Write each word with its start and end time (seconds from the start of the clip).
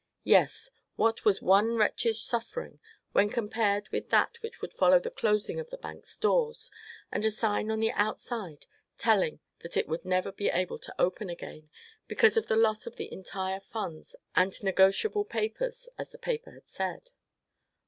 Yes, 0.23 0.71
what 0.95 1.23
was 1.25 1.43
one 1.43 1.75
wretch's 1.75 2.19
suffering 2.19 2.79
when 3.11 3.29
compared 3.29 3.87
with 3.89 4.09
that 4.09 4.41
which 4.41 4.59
would 4.59 4.73
follow 4.73 4.97
the 4.97 5.11
closing 5.11 5.59
of 5.59 5.69
the 5.69 5.77
bank's 5.77 6.17
doors, 6.17 6.71
and 7.11 7.23
a 7.23 7.29
sign 7.29 7.69
on 7.69 7.79
the 7.81 7.91
outside 7.91 8.65
telling 8.97 9.41
that 9.59 9.77
it 9.77 9.87
would 9.87 10.03
never 10.03 10.31
be 10.31 10.49
able 10.49 10.79
to 10.79 10.95
open 10.97 11.29
again, 11.29 11.69
because 12.07 12.35
of 12.35 12.47
the 12.47 12.57
loss 12.57 12.87
of 12.87 12.95
the 12.95 13.13
entire 13.13 13.59
funds, 13.59 14.15
and 14.35 14.63
negotiable 14.63 15.23
papers, 15.23 15.87
as 15.99 16.09
the 16.09 16.17
paper 16.17 16.49
had 16.49 16.67
said. 16.67 17.11